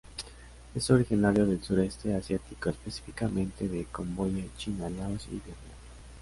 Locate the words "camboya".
3.85-4.45